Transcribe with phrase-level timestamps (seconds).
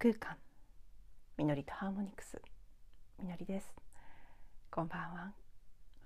[0.00, 0.36] 空間。
[1.36, 2.40] みのりとハーモニクス。
[3.20, 3.66] みのりです。
[4.70, 5.32] こんばんは。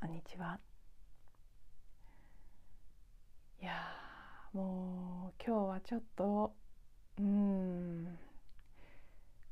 [0.00, 0.58] こんにちは。
[3.60, 3.72] いや
[4.54, 6.54] もう今日はちょっと
[7.18, 8.04] うん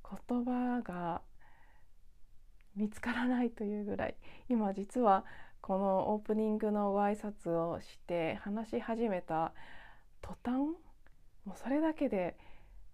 [0.09, 1.21] 言葉が
[2.75, 4.17] 見つからないというぐらい
[4.49, 5.27] 今実は
[5.61, 9.53] このオープニングのご挨拶をして話し始めた
[10.23, 10.55] 途端
[11.45, 12.39] もうそれだけで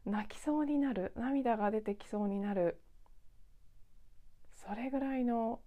[0.07, 2.81] 泣きそうになる涙が出てきそうになる。
[4.55, 5.61] それぐらいの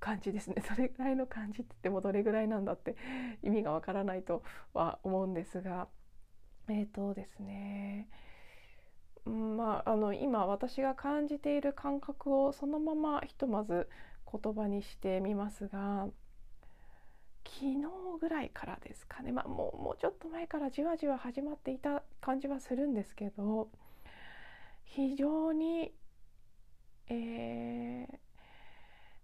[0.00, 0.56] 感じですね。
[0.68, 2.96] それぐらいの感じって言ってもどれぐらいなんだって
[3.42, 4.42] 意味がわからないと
[4.74, 5.88] は思うんですが。
[6.68, 8.08] えっ、ー、とですね。
[9.24, 13.88] まあ、あの今私が感じている感覚をそのままひとまず
[14.30, 16.08] 言葉にしてみますが。
[17.44, 17.76] 昨日
[18.20, 23.68] ぐらいからですかね、まあ、もうもうちょっと前からじわじわ始まっていた感じはするんですけど
[24.84, 25.92] 非常に、
[27.08, 28.06] え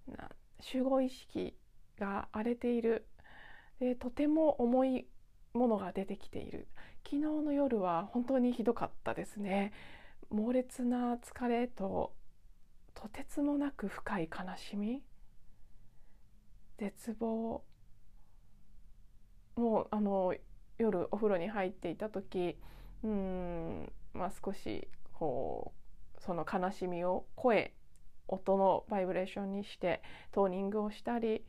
[0.09, 0.31] ー、な
[0.61, 1.55] 集合意識
[1.99, 3.07] が荒れている。
[3.81, 5.07] でとても重い
[5.53, 6.69] ものが出てきている。
[7.05, 9.73] 昨日の夜は本当にひどかったですね。
[10.31, 12.13] 猛烈な疲れと
[12.95, 15.03] とてつもなく深い悲しみ。
[16.79, 17.63] 絶望。
[19.59, 20.35] もうあの
[20.79, 22.57] 夜お風呂に入っていた時
[23.03, 25.73] うんまあ少しこ
[26.17, 27.75] うその悲しみを声
[28.29, 31.45] 音のバイブレーションにしてトーニングをしたり、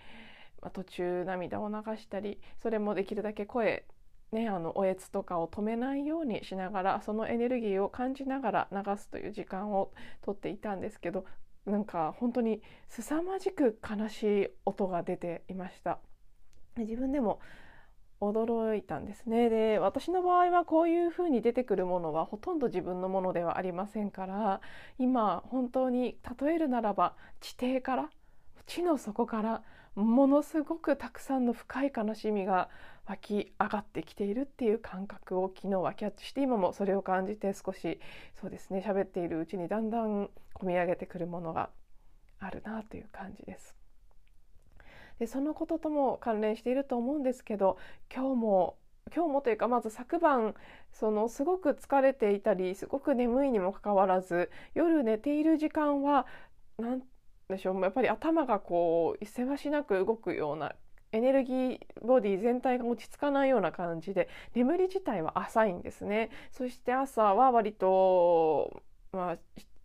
[0.62, 3.86] まあ、途中涙を流したりそれもできるだけ声
[4.32, 11.26] ね、あのおえつとかを止めないようにしながらそのエネルギーを感じながら流すという時間をとっていたんですけど
[11.66, 15.98] なんか本当に凄まじく悲しい音が出ていました。
[16.78, 17.40] 自分でも
[18.22, 24.62] 驚いたんですねで私の場合はこういうふうに出てくるものはほとんど自分のものではありませんから
[24.98, 28.10] 今本当に例えるならば地底から
[28.68, 29.64] 地の底から
[29.96, 32.70] ものすごくたくさんの深い悲しみが
[33.06, 38.00] 湧き上がってきているっていう感覚を昨日はキャッチして今もそれを感じて少し
[38.40, 41.70] そうですね喋っているうちにだんだん込み上げてくるものが
[42.40, 43.79] あるなという感じです。
[45.20, 47.78] でそのこととも関連していると思うんですけど
[48.14, 48.78] 今日も
[49.14, 50.56] 今日もというかまず昨晩
[50.92, 56.26] そのすごく疲れていたりすごく眠いにもかかわらず夜寝ている時間は
[56.78, 57.02] 何
[57.50, 60.74] でしょうやっぱり頭がこうせわしなく動くような
[61.12, 66.30] エネルギーボディ全体が落ち着かないような感じで眠り自体は浅いんですね。
[66.52, 69.38] そして朝は割と、まあ、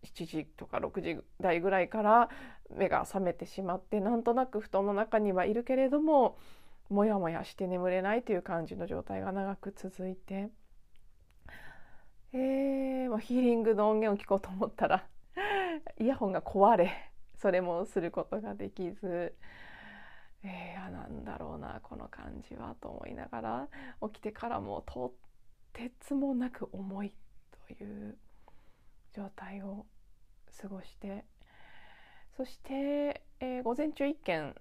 [0.04, 2.28] 7時とか6時台ぐらいから
[2.70, 6.38] 目が覚めてしまってなんとなく布団の中にはいるけれども
[6.88, 10.50] もやもやして眠れないという感じの状態が長く続いて、
[12.32, 15.06] えー、もうヒーリングの音源を聞こうと思ったら
[15.98, 17.10] イヤホンが壊れ
[17.40, 19.34] それもすることができず。
[20.46, 23.68] えー、なんだろうなこの感じはと思いながら
[24.02, 25.14] 起きてからもと
[25.72, 27.14] てつもなく重い
[27.66, 28.18] という
[29.14, 29.86] 状態を
[30.60, 31.24] 過ごして
[32.36, 34.54] そして、えー、午前中1件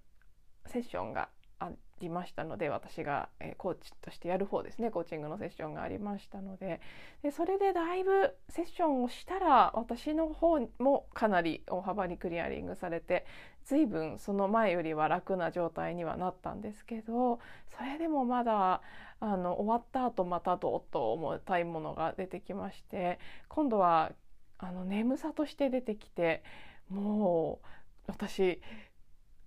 [0.67, 1.29] セッションが
[1.59, 1.69] あ
[1.99, 4.91] りましたので私が、えー、コーチとしてやる方ですね。
[4.91, 6.81] コーチングのセッションがありましたので。
[7.23, 13.25] でそれでだいぶセッションをしたら私の方もかなり大幅にクリアリングされて
[13.63, 17.39] 随分その前よりは楽な状態にはなったんですけど
[17.77, 18.81] それでもまだ
[19.19, 24.11] あの終わった後またどっと重たいものが出てきまして今度は
[24.57, 26.43] あの眠さとして出てきて
[26.93, 27.67] もう
[28.07, 28.61] 私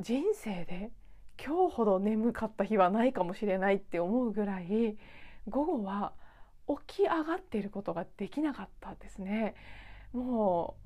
[0.00, 0.90] 人生で
[1.42, 4.96] 今日ほど眠かった日はないかもしれないって思うぐらい
[5.48, 6.12] 午後は
[6.86, 9.54] 起き上がっていることができなかったですね。
[10.12, 10.76] も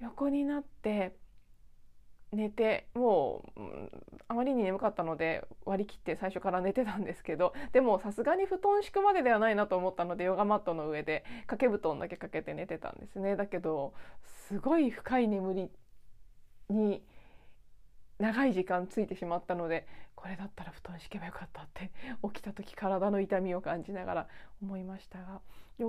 [0.00, 1.14] う横になって
[2.32, 3.90] 寝てもう、ん、
[4.28, 13.36] あまりに眠かったので割り切って最初から寝てたんですけどでもさすがに布団敷くまでではないなと思ったのでヨガマットの上で掛け布団だけかけて寝てたんですね。
[13.36, 13.92] だけど
[14.48, 15.70] すごい深い眠り
[16.68, 17.02] に
[18.22, 19.84] 長い時間ついてしまったので
[20.14, 21.90] これだったら布団敷けばよかったって
[22.22, 24.28] 起きた時体の痛みを感じながら
[24.62, 25.40] 思いましたが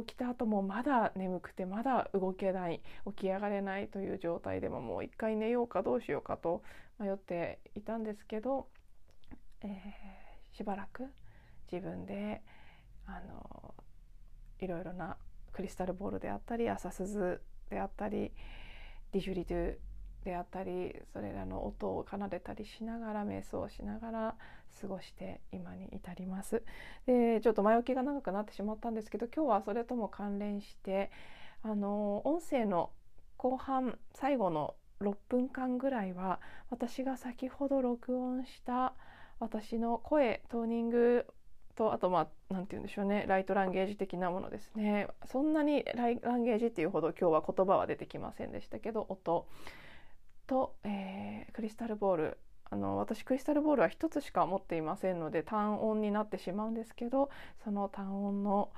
[0.03, 6.63] 起きた後もまだ眠くてまだ動けない起き上がれないという状態でももう一回寝ようかどうしようかと
[6.99, 8.65] 迷っていたんですけど、
[9.61, 11.05] えー、しばらく
[11.71, 12.41] 自分で
[13.05, 13.75] あの
[14.59, 15.17] いろいろな
[15.51, 18.31] クリスタルボールであったり朝鈴であったり
[19.11, 19.75] ディジュリドゥ
[20.23, 24.35] であったりそれらの音を奏でたりしながら瞑想しながら
[24.81, 26.63] 過ごして今に至ります。
[27.05, 31.11] でちょっと前置きが長くなってしまったんですけど今日はそれとも関連して
[31.61, 32.91] あの音声の
[33.37, 36.39] 後半最後の6分間ぐらいは
[36.69, 38.93] 私が先ほど録音した
[39.39, 41.25] 私の声トーニング
[41.75, 49.47] とあとまあ何て言うんでしょうねライトランゲージ的なものですねそんなにライランゲージっていうほど今日は言葉は出てきませんでしたけど音
[50.47, 52.37] と、えー、クリスタルボール。
[52.69, 57.29] あの私クリスタルボールは1つしか持っていませんので単音になってしまうんですけど
[57.63, 58.71] その単音の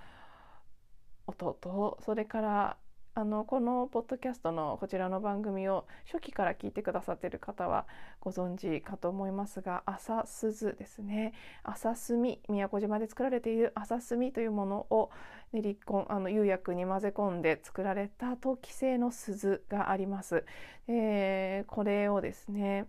[1.27, 2.77] 音とそれから
[3.17, 7.87] あのこのポッドキャストのこちらの番組を初期から聞いてくださっている方は
[8.19, 11.31] ご存知かと思いますが朝鈴ですね
[11.63, 15.11] 朝炭宮古島で作られている朝炭というものを
[15.53, 20.43] 練り込あの釉薬に混ぜ込んで作られた陶器製の鈴があります。
[20.89, 22.85] えー、これをですね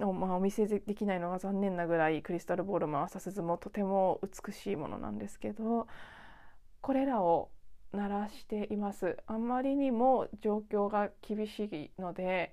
[0.00, 5.88] お,、まあ、お見せできないのが残念なぐらいクリスタルボールも朝鈴もとても美しいものなんですけど
[6.82, 7.50] これらを
[7.92, 9.16] 鳴らしています。
[9.26, 12.52] あんまりにも状況が厳しいので、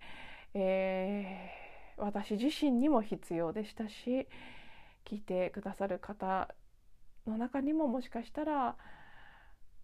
[0.53, 4.27] えー、私自身にも必要でしたし
[5.05, 6.53] 聞いてくださる方
[7.25, 8.75] の中にももしかしたら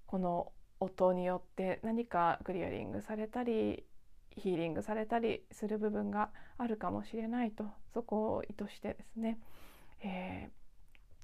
[0.06, 3.86] この音によって何かクリアリングされたり
[4.38, 9.40] ヒーリングされたりする部分があるかもしれないとそこを意図してですね、
[10.02, 10.50] え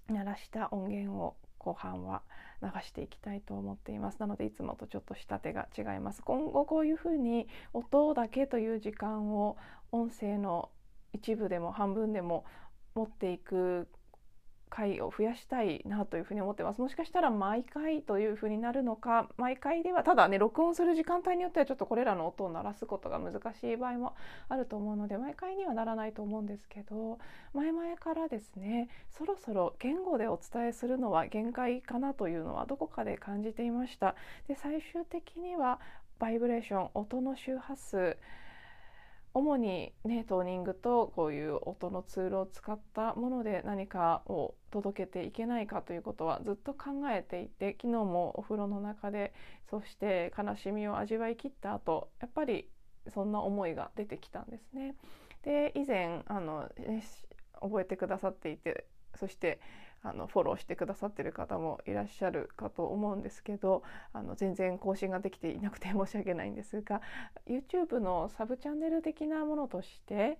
[0.09, 2.21] ー、鳴らした音源を後半は
[2.61, 4.19] 流していきたいと思っています。
[4.19, 6.21] なのでいつもとちょっと仕立てが違います。
[6.21, 9.57] 今後こういうふうに音だけという時間を
[9.91, 10.69] 音声の
[11.11, 12.45] 一部でも半分でも
[12.93, 13.87] 持っていく
[14.75, 16.81] 回を増やしたいなというふうに思ってます。
[16.81, 24.15] もしかしたら毎回というふうになるのか毎回ではただね録音する時間帯によってはちょっとこれらの音を鳴らすことが難しい場合も
[24.49, 27.19] あると思うので毎回にはならないと思うんですけど
[27.53, 34.15] 前々からですねそろそろ言語でお伝えするのは限界かなというのはどこかで感じていました。
[34.47, 35.79] で最終的には
[36.19, 38.17] バイブレーション音の周波数
[39.35, 49.33] 主にねトーニングとこういう音のツールを使ったもので何かを届けていけないかということはずっと考えていて昨日もお風呂の中で
[49.69, 52.69] そして悲しみを味わい切った後やっぱり
[53.13, 54.95] そんな思いが出てきたんですね。
[55.43, 57.03] で以前あの、ね、
[57.61, 58.85] 覚えてくださっていて
[59.15, 59.59] そして
[60.05, 63.81] あのフォローしてくださってる方もいらっしゃるかと思うんですけど
[64.13, 67.01] あの全然更新ができていなくて申し訳ないんですが
[67.47, 70.37] YouTube のサブチャンネル的なものとして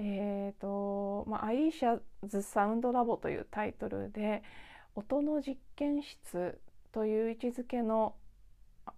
[0.00, 4.44] えーとまあ、アイシャズ・サウンド・ラボというタイトルで
[4.94, 6.60] 音の実験室
[6.92, 8.14] という位置づけの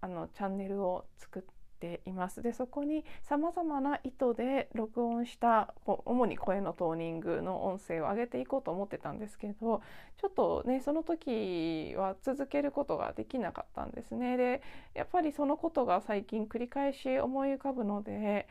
[0.00, 1.42] あのチャンネルを作っ
[1.80, 2.42] ています。
[2.42, 9.82] でそこにさまざまな意図で録音した主に声のトーニングの音声を上げていこうと思ってたんですけど
[10.20, 14.36] ちょっとねその時は続けることができなかったんですね。
[14.36, 14.62] で
[14.94, 18.46] やっぱりそのことが最近繰り返し思い浮かぶので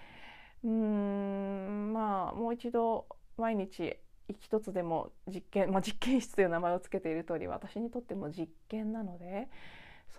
[0.63, 3.05] うーんまあもう一度
[3.37, 3.97] 毎日
[4.41, 9.47] 一つでも実験、まあ、実験室という名前を付けている通り私にとっても実験なので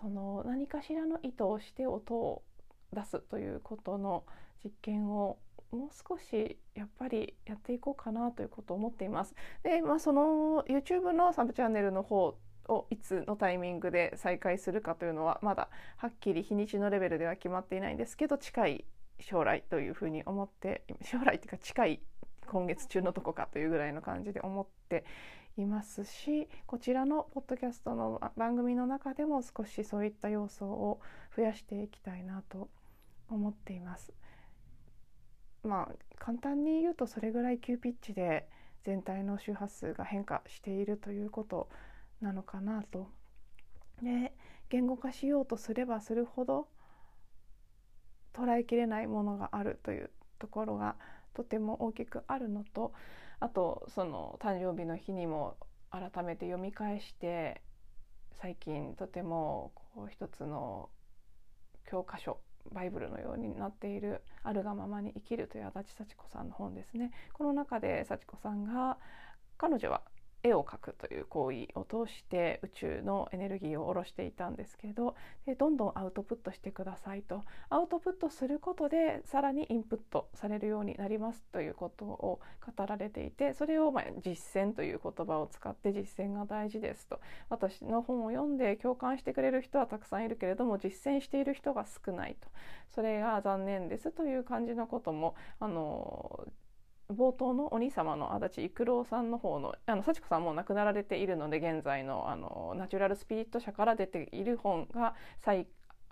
[0.01, 2.43] その何かしらの意図をして音を
[2.93, 4.25] 出すということの
[4.65, 5.39] 実験を
[5.73, 9.35] もう少しやっぱりやっていこうかなということを思っています。
[9.63, 12.37] で、まあ、その YouTube のサブチャンネルの方
[12.69, 18.85] をいつのタイミングで再開するかというのはまだはっきり日にちのレベルでは決まっていないんですけど近い
[19.21, 22.01] 将来というふうに思って将来っていうか近い
[22.47, 25.05] 今月中のとこかというぐらいの感じで思って
[25.57, 31.01] いますしこちらのポッドキャストの番組の中でも少しそういった要素を
[31.37, 32.69] 増やしていきたいなと
[33.35, 34.13] 思っています。
[35.63, 38.49] まあ簡単に言うとそれぐらい急ピッチで
[38.85, 41.69] 全体の周波数が変化しているということ
[42.21, 43.09] なのかなと。
[44.03, 44.35] で
[44.71, 46.69] 言語化しようとすればするほど
[48.33, 50.97] 捉えきれないものがあるというところが
[51.35, 52.93] とても大きくあるのと
[53.41, 55.57] あとその誕生日の日にも
[55.91, 57.63] 改めて読み返して
[58.41, 60.89] 最近とてもこう一つの
[61.85, 62.41] 教科書
[62.73, 67.13] バイブルのようになっている「あるがままに生きる」という足立幸子さんの本ですね。
[67.33, 68.99] この中で幸子さんが
[69.57, 70.03] 彼女は
[70.43, 75.15] 絵を描くという行為を通して宇宙のエネルギーを下ろしていたんですけど
[75.47, 77.43] でどんどんアウトプットしてくださいと。
[77.69, 82.41] アウトプットすることでさらにインプットされるようになりますということを
[82.77, 87.21] 語られていてそれをま実践という言葉を使って実践が大事ですと。
[87.49, 92.49] 私の本を読んで共感してくれる人はたくさんいるけれども実践している人が少ないと。
[92.91, 96.47] それが残念ですという感じのこともあの
[97.11, 105.15] 冒頭のお兄様の足立育郎さんの方のあの幸子さんも亡くなられているので現在のあのナチュラルスピリット社から出ている本が
[105.45, 105.67] 再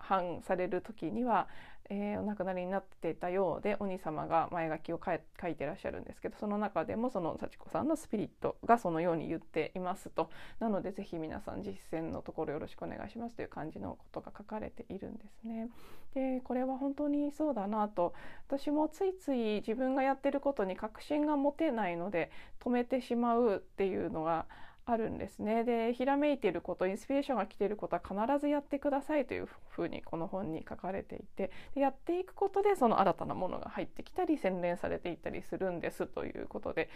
[0.07, 1.47] 版される時には
[1.89, 10.29] えー、お亡くなりになっていたようでお兄様が前書きを書いてらっしゃるんですけどその中でもその幸子さんのスピリットがそのように言っていますと
[10.59, 15.69] なのでぜひ皆さん実践のところよろしくお願いしますという感じのことが書かれているんですね。
[16.13, 18.13] でこれは本当にそうだなと
[18.47, 24.45] 私もついつい自分がやってることに確信が持てないので止めてしまうっていうのが
[24.91, 25.63] あるんですね。
[25.63, 36.89] でひらめいていることインスピレーションが来ていることは必ずやってくださいというふうにこの本に書かれていてでやっていくことでその新たなものが入ってきたり洗練されていったりするんですということで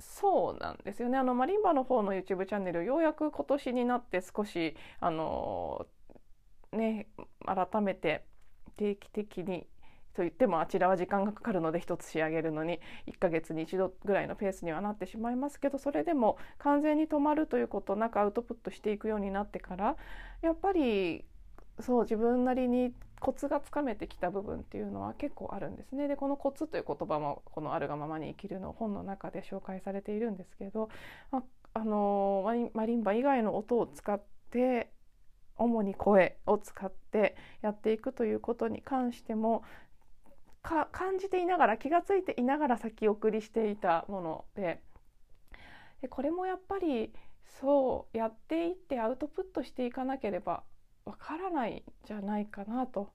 [0.00, 5.86] そうなんですよねあのマリンバの方の YouTube チャンネルようやく今年になって少しあの
[6.72, 7.08] ね
[7.44, 8.24] 改めて
[8.76, 9.66] 定期的に
[10.18, 19.94] といってもあちらは時間がかかるので1つ仕上げるのに1ヶ月に1度ぐらいのペースにはなってしまいますけどそれでも完全に止まるということなくアウトプットしていくようになってから
[20.42, 21.24] やっぱり
[21.78, 26.08] そう自分なりにコツがつかめてきた部分っていうのは結構あるんですね。
[26.08, 30.88] でこのコツという言葉もこの「あるがままに生きる」の本の中で紹介されているんですけど
[31.30, 31.44] あ
[31.74, 32.44] あの
[32.74, 34.20] マリンバ以外の音を使っ
[34.50, 34.90] て
[35.58, 39.62] 主に声を使ってやっていくということに関しても
[40.62, 44.80] か感じていながら気が付いていながら先送りしていたもので
[46.02, 47.12] でこれもやっぱり
[47.60, 50.62] そうやっていってアウトプットしていかなければ
[51.04, 53.10] わからないんじゃないかなと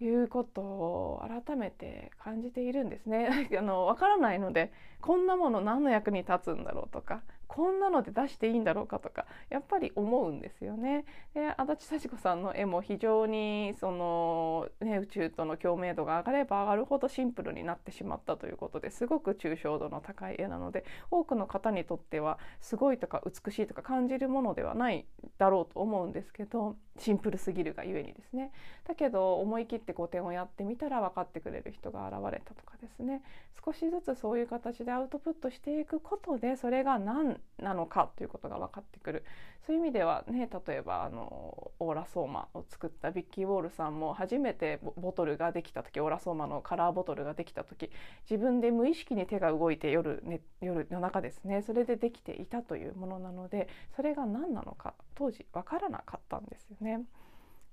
[0.00, 3.48] いうことを改めて感じているんですね。
[3.56, 11.04] あのわからないのでこんなもの何の役に立つんだろうとかこんなので出していいんだろうかとかやっぱり思うんですよね。
[11.34, 25.06] で足立幸子さんの絵も非常にその、ね、宇宙との共鳴度が上がれば上がるほどシンプルになってしまったということですごく抽象度の高い絵なので多くの方にとってはすごいとか美しいとか感じるものではない
[25.38, 28.52] だろうと思うんですけどシンプルすぎるがゆえにですね。
[28.86, 33.22] だけど思い切って古典をやってみたら分かってくれる人が現れたとかですね
[33.64, 39.24] 少しずつそういう形でアウトプットしていくことでそれが何なのかということが分かってくる
[39.66, 47.90] そういう意味ではね例えばあのオーラソーマを作ったビッキー・ウォールさんも初めてボトルができた時オーラソーマのカラーボトルができた時
[48.28, 56.89] 自分で無意識に手が動いて夜,、ね、夜夜中ですねそれでできていたというものなのでそれが何なのか当時分からなかったんですよね。
[56.98, 57.04] ね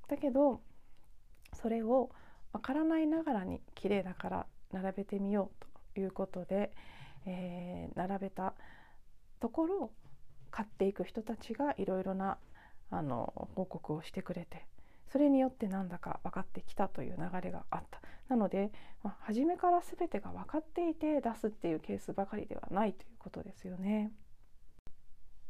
[0.07, 0.61] だけど
[1.53, 2.09] それを
[2.53, 6.71] 分からないながらに綺麗だから並べてみようということで、
[7.25, 8.53] えー、並べた
[9.39, 9.91] ところ
[10.51, 12.37] 買っていく人たちがいろいろな
[12.89, 14.65] あの報告をしてくれて
[15.11, 18.71] それによってなんだか分かってきたという流れがあったなので、
[19.03, 24.11] まあ、初めから全てが分かっていて出すっていうケースばかりではないということですよね。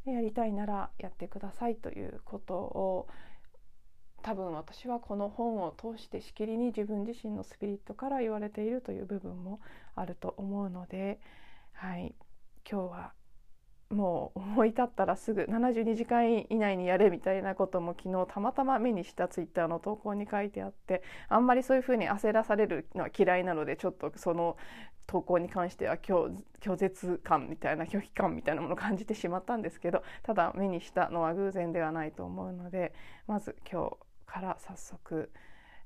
[0.06, 3.08] やりたいならやってくださいということを
[4.28, 9.62] 多分私はこの本を通してしきりに自分自身のスピリットから言われているという部分も
[9.96, 11.22] あると思うので、
[11.72, 12.14] はい、
[12.70, 13.14] 今日は
[13.90, 24.58] もう思い立ったらすぐ72時間以内にやれみたいなことも昨日たまたま目にしたツイッターの投稿に書いてあってあんまりそういうふうに焦らされるのは嫌いなのでちょっとその
[25.06, 32.92] 投稿に関しては拒絶感みたいな拒否感みたいなものを感じてしまったんですけどただ目にしたのは偶然ではないと思うので
[33.26, 35.32] まず今日から早速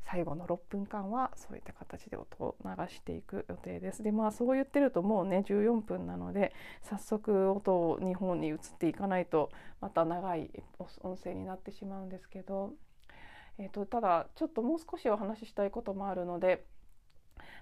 [0.04, 4.04] 最後の6分間はそういった形で音を流していく予定です。
[4.04, 10.50] でまあそう言ってるともうね14分なので早速音を日本に移っていかないとまた長い
[11.02, 12.74] 音声になってしまうんですけど、
[13.58, 16.66] えーと、ただちょっともう少しお話ししたいこともあるので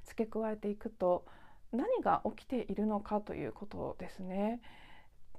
[0.05, 1.25] 付け加えていくと
[1.71, 4.61] 何が起きているのかということですね。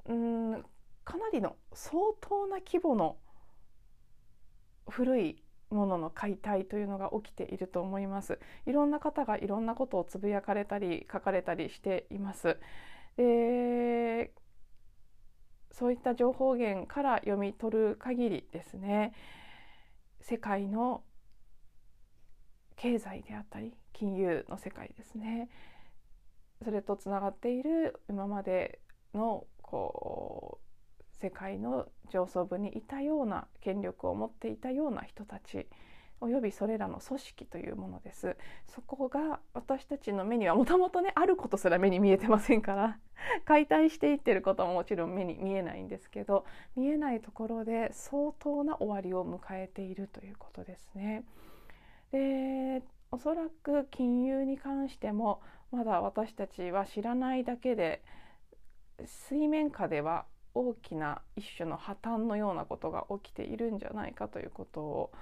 [0.07, 0.65] うん
[1.05, 3.17] かなりの相当な規模の
[4.89, 8.39] 古いものの解体というのが起きていると思います。
[8.67, 12.59] いろんな方がいろんなことをつぶやかれたり書かれたりしています。
[13.17, 14.33] で
[15.73, 19.13] そういった情報源から読み取る限りですね
[20.21, 21.03] 世界の
[22.77, 25.49] 経済であったり金融の世界ですね
[26.65, 28.81] それとつながっている今まで
[29.15, 30.70] のこう
[31.21, 35.67] 世界の上層部にいたような権力を持っていたような人たち
[36.23, 38.37] およびそれらの組織というものです
[38.67, 42.99] そこが私たちの目にはもともとねあることすら目に見えてませんから
[43.45, 46.45] 解体していってることももちろん目に見えないんですけど
[46.77, 51.25] 見えないところで相当な終わりを迎えているということですね。
[52.13, 55.41] でおそらく金融に関しても
[55.73, 58.03] まだ私たちは知らないだけで
[59.05, 65.13] 水面下では大きな一種の破綻のようなことが起きているんじゃないかということを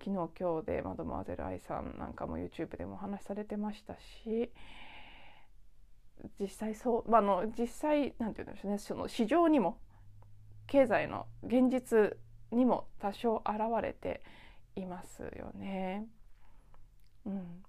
[0.00, 4.50] 昨日今日でマドモアゼル愛さんなんかも YouTube でもお話しされてましたし
[6.40, 9.78] 実際そう、まあ、の実際なんて言うんでしょうねその市場にも
[10.66, 12.16] 経済の現実
[12.50, 14.22] にも多少現れて
[14.76, 16.06] いますよね。
[17.26, 17.62] うん、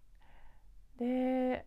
[0.97, 1.65] で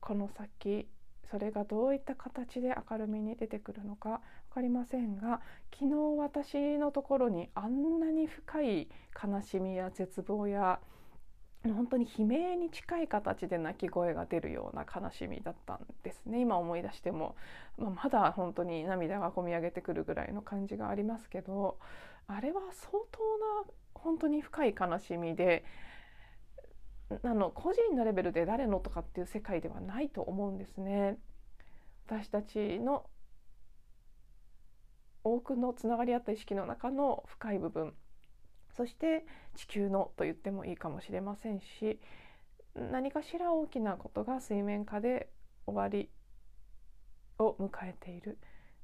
[0.00, 0.88] この先
[1.32, 4.20] それがどういった形で明るみに出てくるのか
[4.50, 5.40] 分かりませんが
[5.72, 8.88] 昨日私のところにあんなに深い
[9.20, 10.78] 悲しみや絶望や
[11.64, 16.40] 本当に悲鳴に近い形で泣き声が出るような悲しみだったんですね。
[16.40, 17.34] 今思い出しても、
[17.78, 21.78] まあ、まだ本当に涙がこみ上げてくるぐらいの感じがありますけど
[22.26, 23.20] あれは相当
[23.64, 25.64] な本当に深い悲しみで
[27.22, 31.18] あの個人のレベルで誰のとかっていう世界ではないと思うんですね。
[32.06, 33.06] 私たちの
[35.24, 37.94] 多くのつながり合った意識の中の深い部分
[38.76, 42.00] そして地球のと言ってもいいかもしれませんし
[42.74, 45.28] 何かしら大きなことが水面下で
[45.66, 46.10] 終わり
[47.38, 48.38] を迎えている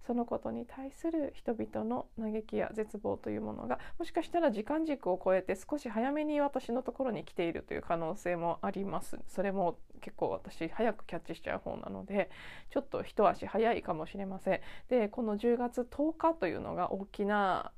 [0.07, 9.19] そのことに対する人々の嘆きや絶望というものがもしかしたら時間軸を超えて少し早めに私のところに来ているという可能性もあります。
[9.29, 12.31] それも結構私早くキャッチしちゃう方なので
[12.71, 14.61] ちょっと一足早いかもしれません。
[14.89, 17.73] でこの10月10日というのが大きな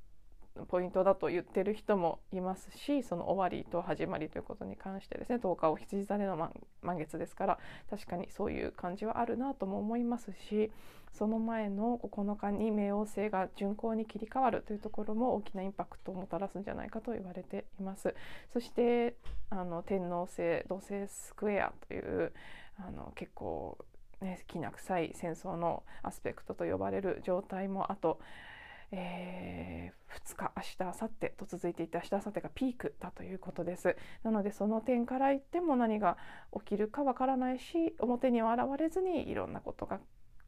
[0.69, 6.37] ポイントだと言ってる人もいますしその終わりと始まりということに関してですね10日を羊座での
[6.83, 10.71] 満月ですから確かにそういう感じはあるなとも思いますし
[11.13, 18.15] その前の9日に冥王星が巡行に切り替わるというところも大きなインパクトをもたらすんじゃないかと言われています。
[18.53, 19.17] そして
[19.51, 22.33] あの天王星土星スクエアという
[22.79, 23.77] あの結構
[24.21, 28.21] ね、きな臭い戦争のアスペクトと呼ばれる状態もあと
[28.93, 33.97] えー、2日明日明後日と続いていて明日明後日がピークだということです。
[34.23, 36.17] なのでその点から言っても何が
[36.53, 40.01] 起きるかわからないし表には現れずにいろんなことが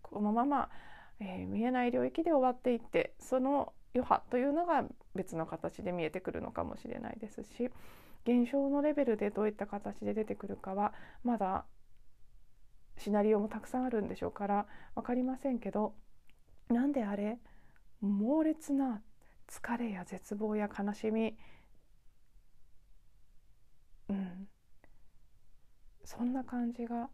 [0.02, 0.68] このまま、
[1.20, 7.70] えー、見えない領域で終わっていってその余波というのが別の形で見えてくるのかもしれないですし
[8.24, 10.92] 現象のレベルでどういった形で出てくるかは
[11.24, 11.64] まだ
[12.98, 15.94] シナリオもたくさんあるんでしょうから分かりませんけど
[16.68, 17.38] なんであれ
[18.02, 19.02] 猛烈な
[19.48, 21.36] 疲れや絶望や悲しみ、
[24.08, 24.48] うん、
[26.04, 27.08] そんな感じが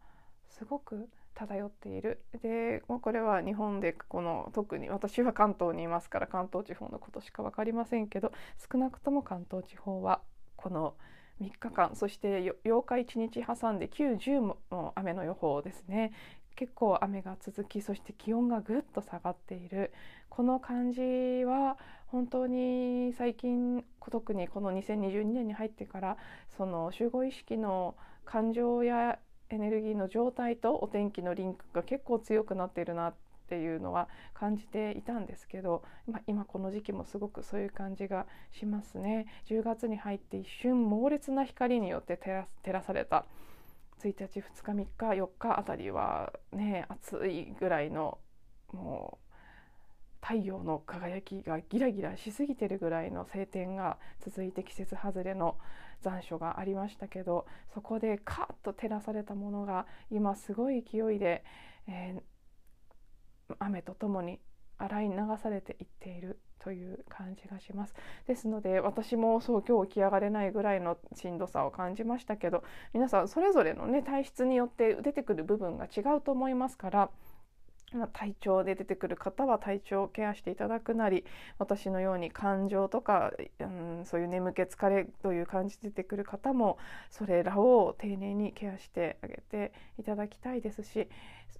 [0.49, 2.25] すごく漂っている。
[2.41, 8.31] でこれは日本でこの特に私は関東にいますから関東地方のことしか分かりませんけど
[8.71, 10.21] 少なくとも関東地方は
[10.55, 10.95] この
[11.41, 14.57] 3日間そして8日1日挟んで90も
[14.95, 16.11] 雨の予報ですね。
[16.59, 19.93] 結構雨が続きそして気温がぐっと下がっている
[20.27, 20.99] この感じ
[21.45, 26.17] は本当に最近特にこの2022年に入ってから
[26.57, 27.95] その集合意識の
[28.25, 29.19] 感情や
[29.49, 33.13] エネルギーの状態とお天気のリンクが結構強くなっているなっ
[33.47, 39.25] ていうのは感じていたんですけど、ま今この時期もすごくそういう感じがしますね。
[39.47, 43.25] 10月に入って一瞬猛烈な光によって照らされた
[44.07, 48.17] 1日2日3日4日あたりはね暑いぐらいの
[48.71, 49.29] もう
[50.21, 55.57] 太陽の輝きがギラギラしすぎてるぐらいの晴天が続いて季節外れの
[56.01, 61.43] 残暑がありましたけどそこでカッと照らされたものが今すごい勢いで、
[61.87, 64.39] えー、雨とともに
[64.79, 67.93] 洗い流されていっているという感じがします。
[68.27, 72.63] ですので私もそう今日起き上がれないぐらいのしんどさを感じましたけど
[72.93, 77.09] 皆さんそれぞれのね体質によって出てくる部分が違うと思いますから
[77.95, 81.25] ま体調で出てくる方は体調をケアしていただくなり
[81.57, 86.77] 私のように感情とか、うん、そういう眠気疲れという感じで出てくる方も
[87.09, 91.07] それらを丁寧にケアしてあげていただきたいですし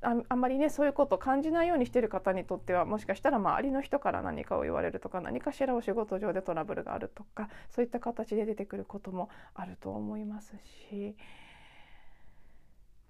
[0.02, 10.56] ああんまりねそういうことを感じないようにしている方にとってはもしかしたら周りの人から何かを言われるとか何かしらお仕事上でトラブルがあるとかそういった形で出てくることもあると思います
[10.90, 11.16] し。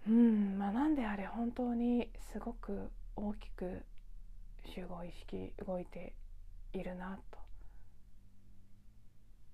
[0.07, 3.83] うんまあ、なんであれ本当にすごく大きく
[4.65, 6.15] 集合意識動いて
[6.73, 7.39] いるなと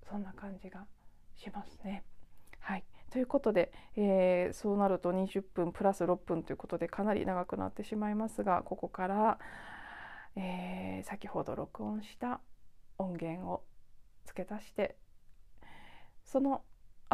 [0.09, 0.85] そんな感じが
[1.35, 2.03] しますね。
[2.59, 9.39] はいということで、えー、そうなると20分プラス6分ということでかなり長くなってしまいますがここから、
[10.35, 12.41] えー、先ほど録音した
[12.97, 13.63] 音源を
[14.25, 14.97] 付け足して
[16.23, 16.63] その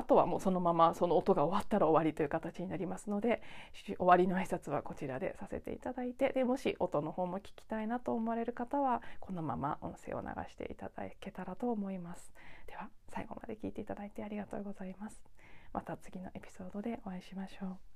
[0.02, 3.44] あとはもうそのままその音が終わったら終わりという形になりますので
[3.86, 12.34] 終わりの挨拶はこちらでさせていただいてでもし音の方も聞きたいなと思われる方はこのまま音声を流していただけたらと思います。
[12.66, 15.22] では最後まで聞いていただいてありがとうございます。
[15.72, 17.91] また次のエピソードでお会いしましょう。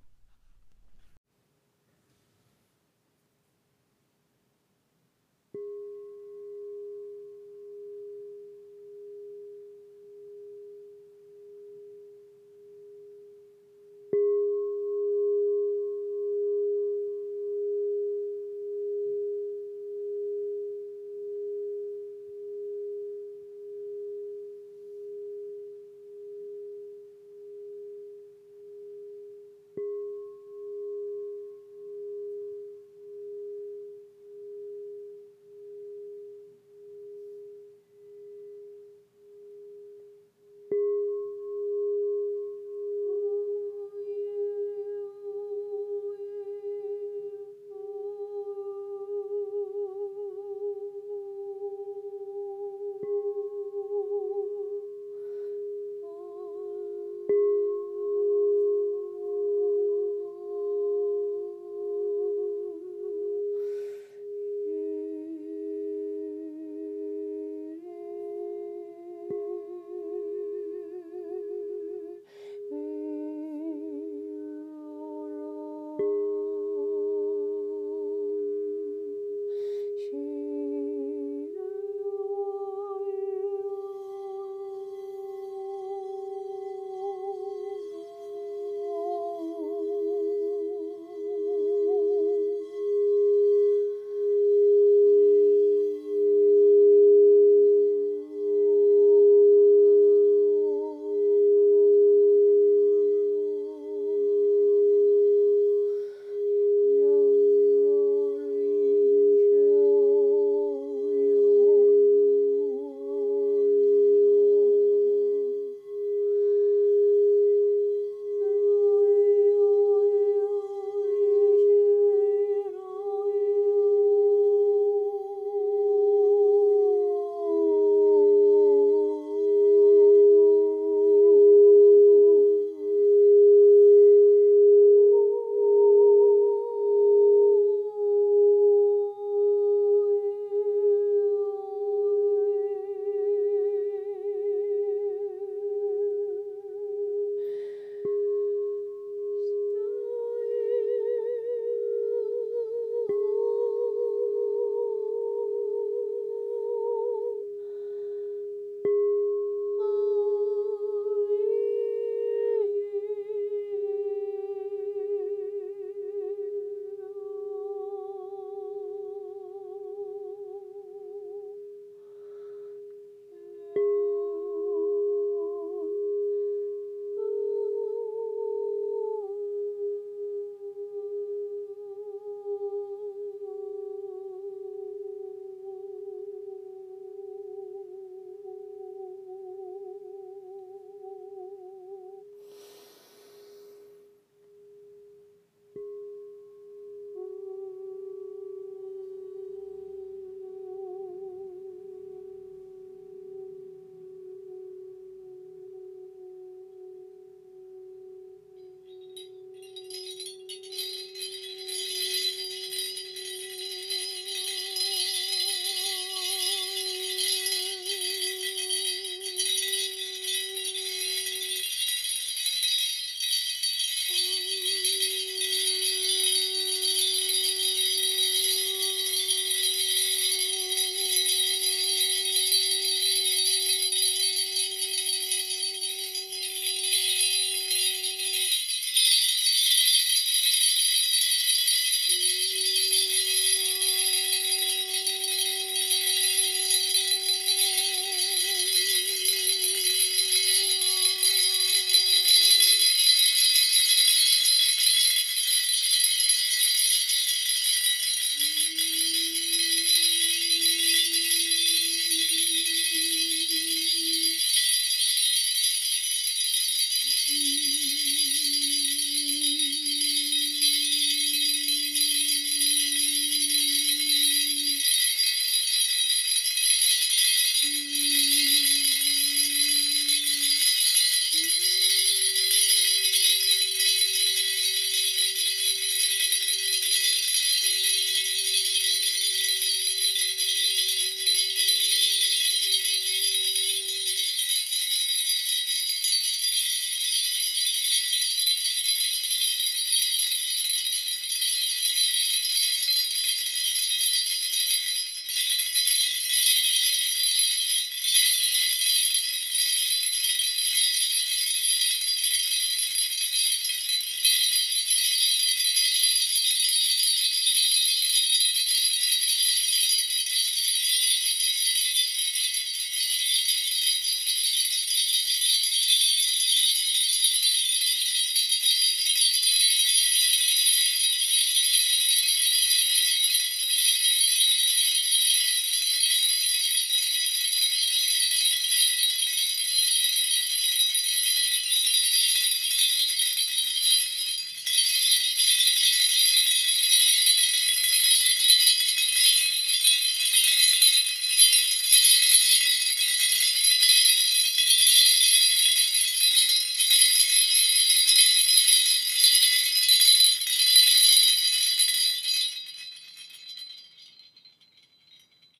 [267.32, 267.54] Mm.